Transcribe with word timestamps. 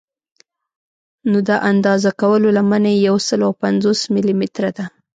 نو 1.29 1.37
د 1.49 1.51
اندازه 1.71 2.11
کولو 2.21 2.47
لمنه 2.57 2.89
یې 2.95 2.99
یو 3.07 3.15
سل 3.27 3.39
او 3.47 3.53
پنځوس 3.63 3.99
ملي 4.13 4.33
متره 4.39 4.71
ده. 4.77 4.85